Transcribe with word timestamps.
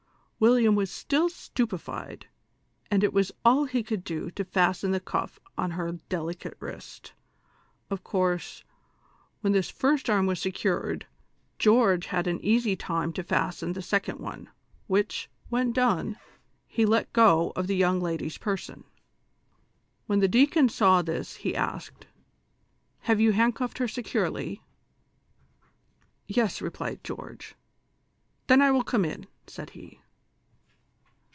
William 0.43 0.73
was 0.73 0.89
still 0.89 1.29
stu 1.29 1.67
pefied, 1.67 2.23
and 2.89 3.03
it 3.03 3.13
was 3.13 3.31
all 3.45 3.65
he 3.65 3.83
could 3.83 4.03
do 4.03 4.31
to 4.31 4.43
fasten 4.43 4.89
the 4.89 4.99
cuff 4.99 5.39
on 5.55 5.69
her 5.69 5.91
delicate 6.09 6.57
wrist; 6.59 7.13
of 7.91 8.03
course, 8.03 8.63
when 9.41 9.53
this 9.53 9.69
first 9.69 10.09
arm 10.09 10.25
was 10.25 10.39
secured, 10.41 11.05
George 11.59 12.07
had 12.07 12.25
an 12.25 12.43
easy 12.43 12.75
time 12.75 13.13
to 13.13 13.21
fasten 13.23 13.73
the 13.73 13.83
second 13.83 14.17
one, 14.17 14.49
which, 14.87 15.29
when 15.49 15.71
done, 15.71 16.17
he 16.65 16.87
let 16.87 17.13
go 17.13 17.51
of 17.55 17.67
the 17.67 17.75
young 17.77 17.99
lady's 17.99 18.39
person. 18.39 18.83
When 20.07 20.21
the 20.21 20.27
deacon 20.27 20.69
saw 20.69 21.03
this 21.03 21.35
he 21.35 21.55
asked:" 21.55 22.07
Have 23.01 23.21
you 23.21 23.31
handcuffed 23.31 23.77
her 23.77 23.87
securely?"" 23.87 24.63
Yes," 26.27 26.63
replied 26.63 27.03
George." 27.03 27.53
Then 28.47 28.59
I 28.59 28.71
will 28.71 28.83
come 28.83 29.05
in," 29.05 29.27
said 29.45 29.69
he. 29.69 29.99